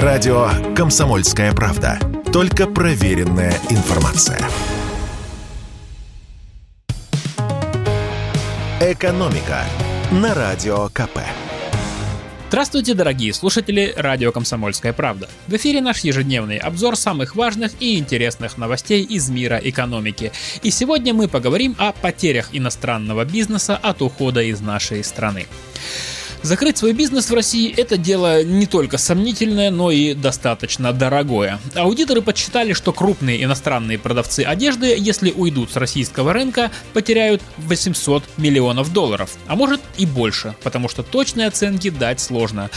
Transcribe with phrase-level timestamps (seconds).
[0.00, 1.98] Радио «Комсомольская правда».
[2.32, 4.40] Только проверенная информация.
[8.80, 9.66] «Экономика»
[10.10, 11.18] на Радио КП.
[12.48, 15.28] Здравствуйте, дорогие слушатели радио «Комсомольская правда».
[15.46, 20.32] В эфире наш ежедневный обзор самых важных и интересных новостей из мира экономики.
[20.62, 25.46] И сегодня мы поговорим о потерях иностранного бизнеса от ухода из нашей страны.
[26.42, 31.60] Закрыть свой бизнес в России– это дело не только сомнительное, но и достаточно дорогое.
[31.76, 38.92] Аудиторы подсчитали, что крупные иностранные продавцы одежды, если уйдут с российского рынка, потеряют 800 миллионов
[38.92, 42.70] долларов, а может и больше, потому что точные оценки дать сложно.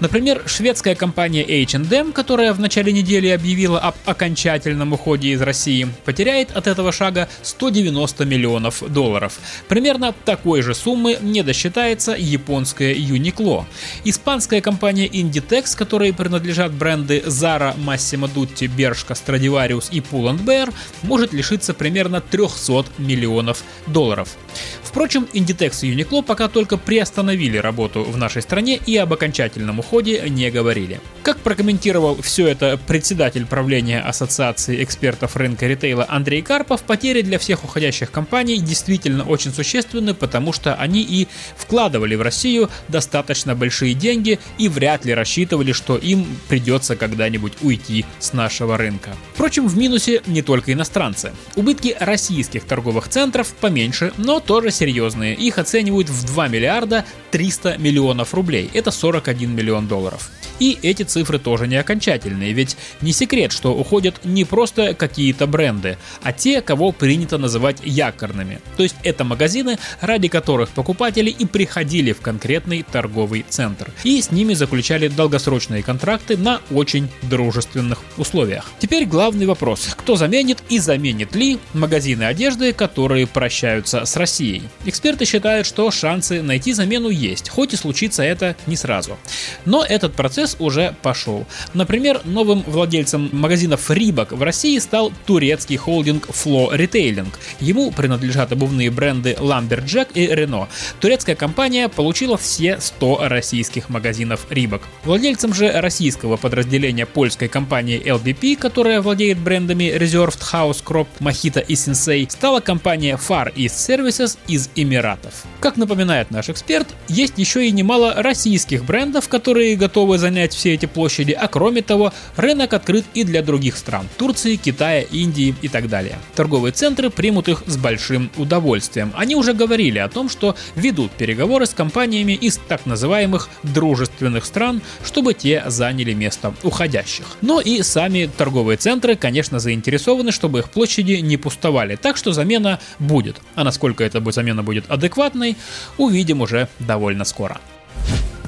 [0.00, 6.56] Например, шведская компания H&M, которая в начале недели объявила об окончательном уходе из России, потеряет
[6.56, 9.38] от этого шага 190 миллионов долларов.
[9.68, 13.64] Примерно такой же суммы не досчитается японская Uniqlo.
[14.04, 21.74] Испанская компания Inditex, которой принадлежат бренды Zara, Massimo Dutti, Bershka, Stradivarius и Pull&Bear, может лишиться
[21.74, 24.36] примерно 300 миллионов долларов.
[24.82, 30.24] Впрочем, Inditex и Uniqlo пока только приостановили работу в нашей стране и об окончательном уходе
[30.28, 31.00] не говорили.
[31.22, 37.62] Как прокомментировал все это председатель правления Ассоциации экспертов рынка ритейла Андрей Карпов, потери для всех
[37.62, 42.68] уходящих компаний действительно очень существенны, потому что они и вкладывали в Россию
[43.00, 49.16] достаточно большие деньги и вряд ли рассчитывали, что им придется когда-нибудь уйти с нашего рынка.
[49.32, 51.32] Впрочем, в минусе не только иностранцы.
[51.56, 55.34] Убытки российских торговых центров поменьше, но тоже серьезные.
[55.34, 58.70] Их оценивают в 2 миллиарда 300 миллионов рублей.
[58.74, 60.30] Это 41 миллион долларов.
[60.60, 65.98] И эти цифры тоже не окончательные, ведь не секрет, что уходят не просто какие-то бренды,
[66.22, 68.60] а те, кого принято называть якорными.
[68.76, 73.90] То есть это магазины, ради которых покупатели и приходили в конкретный торговый центр.
[74.04, 78.70] И с ними заключали долгосрочные контракты на очень дружественных условиях.
[78.78, 79.88] Теперь главный вопрос.
[79.96, 84.62] Кто заменит и заменит ли магазины одежды, которые прощаются с Россией?
[84.84, 89.18] Эксперты считают, что шансы найти замену есть, хоть и случится это не сразу.
[89.64, 91.46] Но этот процесс процесс уже пошел.
[91.74, 97.28] Например, новым владельцем магазинов Рибок в России стал турецкий холдинг Flo Retailing.
[97.60, 100.68] Ему принадлежат обувные бренды Lumberjack и Renault.
[101.00, 104.82] Турецкая компания получила все 100 российских магазинов Рибок.
[105.04, 111.74] Владельцем же российского подразделения польской компании LBP, которая владеет брендами Reserved House Crop, Mojito и
[111.74, 115.44] Sensei, стала компания Far East Services из Эмиратов.
[115.60, 120.74] Как напоминает наш эксперт, есть еще и немало российских брендов, которые готовы занять заполнять все
[120.74, 125.68] эти площади, а кроме того, рынок открыт и для других стран– Турции, Китая, Индии и
[125.68, 126.18] так далее.
[126.34, 129.12] Торговые центры примут их с большим удовольствием.
[129.14, 134.80] Они уже говорили о том, что ведут переговоры с компаниями из так называемых дружественных стран,
[135.04, 137.26] чтобы те заняли место уходящих.
[137.42, 142.78] Но и сами торговые центры, конечно, заинтересованы, чтобы их площади не пустовали, так что замена
[142.98, 143.36] будет.
[143.54, 145.56] А насколько эта замена будет адекватной,
[145.98, 147.60] увидим уже довольно скоро.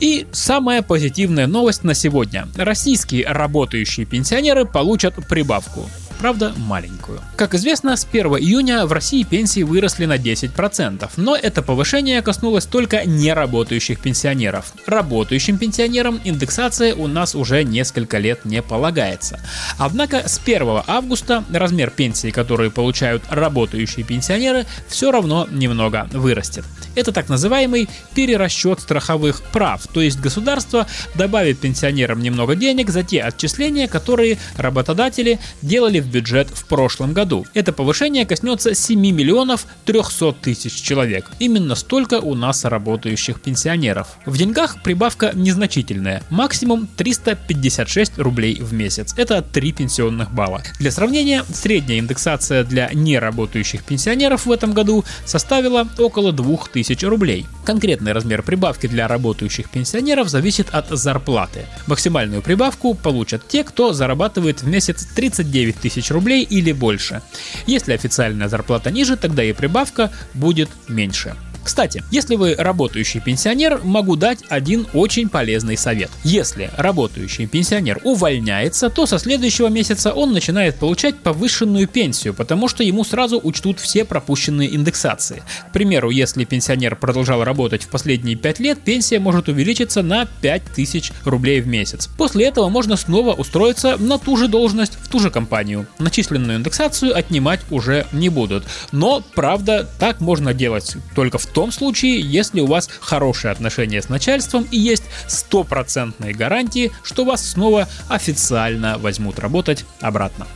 [0.00, 2.46] И самая позитивная новость на сегодня.
[2.56, 5.88] Российские работающие пенсионеры получат прибавку
[6.18, 7.20] правда маленькую.
[7.36, 12.66] Как известно, с 1 июня в России пенсии выросли на 10%, но это повышение коснулось
[12.66, 14.72] только неработающих пенсионеров.
[14.86, 19.40] Работающим пенсионерам индексация у нас уже несколько лет не полагается.
[19.78, 26.64] Однако с 1 августа размер пенсии, которые получают работающие пенсионеры, все равно немного вырастет.
[26.94, 30.86] Это так называемый перерасчет страховых прав, то есть государство
[31.16, 37.46] добавит пенсионерам немного денег за те отчисления, которые работодатели делали в бюджет в прошлом году.
[37.54, 41.30] Это повышение коснется 7 миллионов 300 тысяч человек.
[41.38, 44.08] Именно столько у нас работающих пенсионеров.
[44.26, 49.14] В деньгах прибавка незначительная, максимум 356 рублей в месяц.
[49.16, 50.62] Это 3 пенсионных балла.
[50.78, 57.46] Для сравнения, средняя индексация для неработающих пенсионеров в этом году составила около 2000 рублей.
[57.64, 61.66] Конкретный размер прибавки для работающих пенсионеров зависит от зарплаты.
[61.86, 67.22] Максимальную прибавку получат те, кто зарабатывает в месяц 39 тысяч тысяч рублей или больше.
[67.66, 71.34] Если официальная зарплата ниже, тогда и прибавка будет меньше.
[71.64, 76.10] Кстати, если вы работающий пенсионер, могу дать один очень полезный совет.
[76.22, 82.84] Если работающий пенсионер увольняется, то со следующего месяца он начинает получать повышенную пенсию, потому что
[82.84, 85.42] ему сразу учтут все пропущенные индексации.
[85.70, 91.12] К примеру, если пенсионер продолжал работать в последние 5 лет, пенсия может увеличиться на 5000
[91.24, 92.08] рублей в месяц.
[92.18, 95.86] После этого можно снова устроиться на ту же должность в ту же компанию.
[95.98, 98.64] Начисленную индексацию отнимать уже не будут.
[98.92, 104.10] Но, правда, так можно делать только в том случае, если у вас хорошие отношения с
[104.10, 110.46] начальством и есть стопроцентные гарантии, что вас снова официально возьмут работать обратно.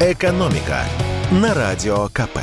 [0.00, 0.84] «Экономика»
[1.30, 2.38] на Радио КП.